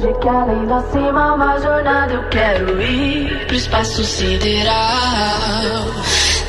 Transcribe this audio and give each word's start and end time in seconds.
de 0.00 0.12
que 0.14 0.28
além 0.28 0.66
da 0.66 0.80
cima, 0.90 1.34
uma 1.34 1.58
jornada 1.60 2.14
eu 2.14 2.22
quero 2.30 2.80
ir 2.80 3.46
pro 3.46 3.56
espaço 3.56 4.02
sideral. 4.02 4.74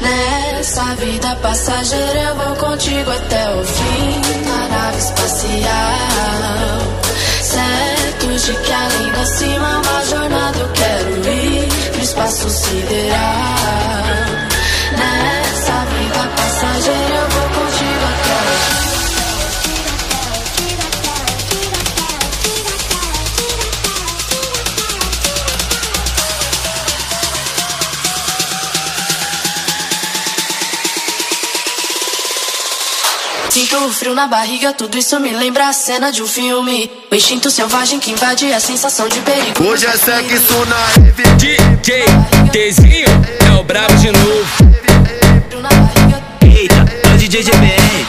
Nessa 0.02 0.96
vida 0.96 1.36
passageira 1.36 2.20
eu 2.30 2.36
vou 2.36 2.56
contigo 2.56 3.12
até 3.12 3.52
o 3.56 3.64
fim 3.66 4.22
na 4.46 4.68
nave 4.70 4.98
espacial. 5.00 6.80
Certo 7.42 8.28
de 8.28 8.54
que 8.54 8.72
além 8.72 9.12
da 9.12 9.26
cima, 9.26 9.82
uma 9.82 10.06
jornada 10.06 10.58
eu 10.58 10.70
quero 10.70 11.30
ir 11.30 11.92
pro 11.92 12.02
espaço 12.02 12.50
sideral. 12.50 13.18
Nessa 14.98 15.41
Sinto 33.52 33.76
o 33.86 33.92
frio 33.92 34.16
na 34.16 34.28
barriga, 34.28 34.72
tudo 34.72 34.98
isso 34.98 35.20
me 35.20 35.30
lembra 35.30 35.68
a 35.68 35.74
cena 35.74 36.10
de 36.10 36.24
um 36.24 36.26
filme. 36.26 36.90
O 37.12 37.16
instinto 37.16 37.52
selvagem 37.52 38.00
que 38.00 38.10
invade 38.10 38.46
a 38.54 38.62
sensação 38.62 39.10
de 39.10 39.20
perigo. 39.20 39.62
Hoje 39.62 39.86
é 39.88 39.92
sexo 39.98 40.66
na 40.68 40.78
rave 40.78 41.24
DJ 41.36 42.06
Tzinho 42.50 43.08
é 43.46 43.60
o 43.60 43.62
brabo 43.66 43.94
de 43.96 44.10
novo. 44.10 44.46
Frio 45.50 45.60
na 45.60 45.68
barriga, 45.68 46.24
Eita, 46.42 46.76
é 47.04 47.14
o 47.14 47.18
DJ 47.18 47.44
GBR. 47.44 48.08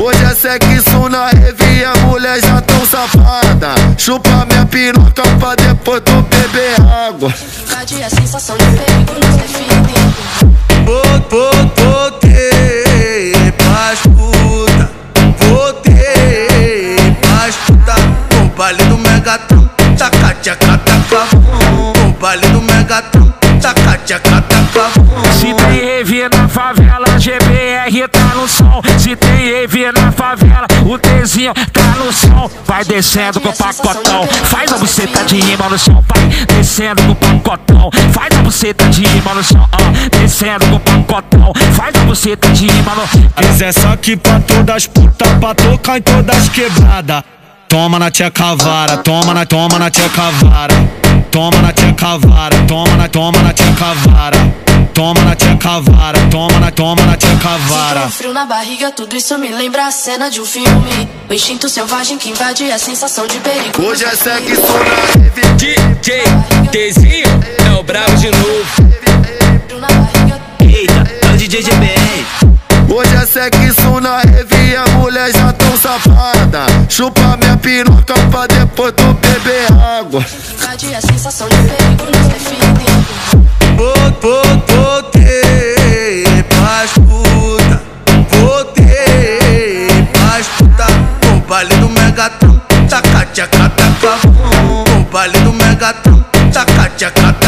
Hoje 0.00 0.24
é 0.24 0.34
sexo 0.36 1.08
na 1.08 1.26
rave 1.26 1.80
e 1.80 1.84
a 1.84 1.94
mulher 2.06 2.40
já 2.40 2.60
tão 2.60 2.86
safada 2.86 3.74
Chupa 3.98 4.46
minha 4.48 4.64
piroca 4.64 5.24
pra 5.40 5.56
depois 5.56 6.02
tu 6.04 6.22
beber 6.22 6.80
água 6.80 7.34
invade 7.62 8.00
a 8.00 8.10
sensação 8.10 8.56
de 8.56 8.64
perigo 8.64 9.14
define. 9.14 10.38
Voltei 10.84 11.77
tchaca 20.48 20.78
taca 20.78 21.26
O 22.06 22.12
baile 22.18 22.46
do 22.48 22.62
Megatron, 22.62 23.30
taca 23.60 23.98
tchaca 24.06 24.40
taca 24.42 24.90
Se 25.38 25.52
tem 25.52 25.84
rave 25.84 26.28
na 26.30 26.48
favela, 26.48 27.06
GBR 27.18 28.08
tá 28.08 28.34
no 28.34 28.48
som. 28.48 28.80
Se 28.98 29.14
tem 29.14 29.52
rave 29.52 29.92
na 29.92 30.10
favela, 30.10 30.66
o 30.86 30.98
Tzinho 30.98 31.52
tá 31.72 31.82
no 31.98 32.12
som. 32.12 32.50
Vai 32.64 32.84
descendo 32.84 33.40
com 33.40 33.50
o 33.50 33.52
pacotão, 33.52 34.26
faz 34.44 34.72
a 34.72 34.78
buceta 34.78 35.24
de 35.24 35.40
rima 35.40 35.68
no 35.68 35.78
chão. 35.78 36.04
Vai 36.08 36.46
descendo 36.46 37.02
com 37.02 37.12
o 37.12 37.40
pacotão, 37.40 37.90
faz 38.12 38.38
a 38.38 38.42
buceta 38.42 38.88
de 38.88 39.04
rima 39.04 39.34
no 39.34 39.44
chão. 39.44 39.68
ó. 39.70 40.18
descendo 40.18 40.66
com 40.66 40.76
o 40.76 41.04
pacotão, 41.04 41.52
faz 41.74 41.94
a 41.94 42.04
buceta 42.04 42.48
de 42.50 42.66
rima 42.66 42.94
no 42.94 43.30
Mas 43.36 43.60
é 43.60 43.72
só 43.72 43.96
que 43.96 44.16
pra 44.16 44.40
todas 44.40 44.86
puta, 44.86 45.26
pra 45.40 45.54
tocar 45.54 45.98
em 45.98 46.02
todas 46.02 46.48
quebrada. 46.48 47.24
Toma 47.68 47.98
na 47.98 48.10
tia 48.10 48.30
cavara, 48.30 48.96
toma 48.98 49.34
na, 49.34 49.44
toma 49.44 49.78
na 49.78 49.90
tia 49.90 50.08
cavara. 50.08 50.74
Toma 51.30 51.60
na 51.60 51.72
tia 51.72 51.92
cavara, 51.92 52.56
toma 52.66 52.96
na, 52.96 53.08
toma 53.08 53.42
na 53.42 53.52
tia 53.52 53.72
cavara. 53.74 54.38
Toma 54.94 55.20
na 55.22 55.34
tia 55.36 55.54
cavara, 55.56 56.18
toma 56.30 56.58
na, 56.58 56.70
toma 56.70 57.02
na 57.04 57.16
tia 57.16 57.28
Sinto 57.28 57.42
cavara. 57.42 58.06
um 58.06 58.10
frio 58.10 58.32
na 58.32 58.46
barriga, 58.46 58.90
tudo 58.90 59.14
isso 59.14 59.38
me 59.38 59.48
lembra 59.48 59.86
a 59.86 59.90
cena 59.90 60.30
de 60.30 60.40
um 60.40 60.46
filme. 60.46 61.08
O 61.28 61.34
instinto 61.34 61.68
selvagem 61.68 62.16
que 62.18 62.30
invade 62.30 62.70
a 62.72 62.78
sensação 62.78 63.26
de 63.26 63.38
perigo. 63.38 63.82
Hoje 63.82 64.04
é 64.04 64.16
sexo 64.16 64.62
na 64.62 65.22
rave 65.22 65.54
DJ 65.56 66.22
Tzinho 66.72 67.28
é 67.66 67.78
o 67.78 67.82
brabo 67.82 68.16
de 68.16 68.30
novo. 68.30 68.64
Eita, 70.60 71.04
é 71.22 71.34
o 71.34 71.36
DJ 71.36 71.62
GBR. 71.62 72.24
Hoje 72.92 73.14
é 73.14 73.26
sexo 73.26 74.00
na 74.00 74.16
rave 74.18 74.76
a 74.76 74.88
mulher 74.96 75.30
já 75.32 75.52
safada. 75.88 76.66
Chupa 76.88 77.36
minha 77.40 77.56
piroca 77.56 78.14
pra 78.30 78.46
depois 78.46 78.92
tu 78.92 79.14
beber 79.14 79.66
água. 79.72 80.22
Invade 80.52 80.94
a 80.94 81.00
sensação 81.00 81.48
de 81.48 81.56
perigo 81.56 82.04
nos 82.04 82.26
define. 82.28 82.86
Vol- 83.76 84.08
Voltei 84.68 86.24
pras 86.48 86.90
puta, 86.92 87.80
voltei 88.30 89.88
pras 90.12 90.46
puta. 90.58 90.86
O 91.34 91.40
baile 91.48 91.74
do 91.76 91.88
Megatron, 91.88 92.60
taca 92.90 93.24
tchaca 93.32 93.68
taca 93.70 94.18
O 94.98 95.04
baile 95.10 95.38
do 95.40 95.52
Megatron, 95.52 96.22
taca 96.52 96.90
tchaca 96.96 97.32
taca 97.32 97.47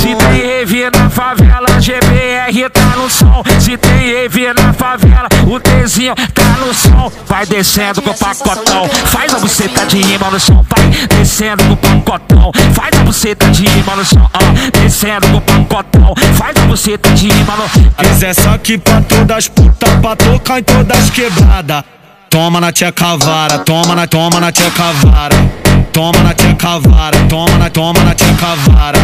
Se 0.00 0.14
tem 0.14 0.46
rave 0.46 0.90
na 0.90 1.10
favela, 1.10 1.66
GBR 1.80 2.70
tá 2.70 2.96
no 2.96 3.10
som. 3.10 3.42
Se 3.60 3.76
tem 3.76 4.12
rave 4.12 4.52
na 4.54 4.72
favela, 4.72 5.28
o 5.46 5.60
Tzinho 5.60 6.14
tá 6.34 6.56
no 6.64 6.72
som. 6.72 7.12
Vai 7.26 7.46
descendo 7.46 8.00
com 8.02 8.10
o 8.10 8.14
pacotão, 8.14 8.88
faz 8.88 9.34
a 9.34 9.38
buceta 9.38 9.86
de 9.86 10.00
rima 10.02 10.30
no 10.30 10.40
chão. 10.40 10.64
Vai 10.68 11.08
descendo 11.08 11.64
com 11.64 11.72
o 11.72 12.02
pacotão, 12.02 12.52
faz 12.74 12.98
a 12.98 13.04
buceta 13.04 13.50
de 13.50 13.66
rima 13.66 13.96
no 13.96 14.04
chão. 14.04 14.30
ó. 14.32 14.78
descendo 14.78 15.40
com 15.40 15.60
o 15.60 15.64
pacotão, 15.64 16.14
faz 16.34 16.56
a 16.56 16.66
buceta 16.66 17.10
de 17.10 17.28
rima 17.28 17.54
no 17.56 17.92
Mas 17.96 18.22
é 18.22 18.34
só 18.34 18.56
que 18.58 18.78
pra 18.78 19.00
todas 19.02 19.48
puta, 19.48 19.86
pra 20.00 20.16
tocar 20.16 20.58
em 20.58 20.62
todas 20.62 21.10
quebrada. 21.10 21.84
Toma 22.30 22.60
na 22.60 22.72
tia 22.72 22.92
cavara, 22.92 23.58
toma 23.58 23.94
na, 23.94 24.06
toma 24.06 24.40
na 24.40 24.52
tia 24.52 24.70
cavara. 24.70 25.67
Toma 25.98 26.22
na 26.22 26.32
tia 26.32 26.54
cavara, 26.54 27.28
toma 27.28 27.58
na, 27.58 27.68
toma 27.68 28.04
na 28.04 28.14
tia 28.14 28.32
cavara. 28.34 29.00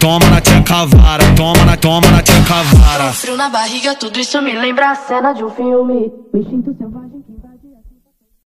Toma 0.00 0.28
na 0.28 0.40
tia 0.40 0.60
cavara, 0.62 1.22
toma 1.36 1.64
na, 1.64 1.76
toma 1.76 2.10
na 2.10 2.20
tia 2.20 2.42
cavara. 2.42 3.12
Frio 3.12 3.36
na 3.36 3.48
barriga, 3.48 3.94
tudo 3.94 4.18
isso 4.18 4.42
me 4.42 4.52
lembra 4.52 4.90
a 4.90 4.94
cena 4.96 5.32
de 5.34 5.44
um 5.44 5.50
filme. 5.50 6.10
O 6.32 6.36
instinto 6.36 6.74
selvagem 6.76 7.22